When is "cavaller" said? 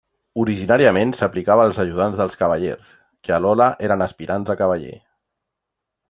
4.63-4.97